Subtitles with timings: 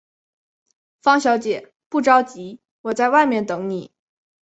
[1.03, 3.91] 方小姐，不着急，我在外面等妳。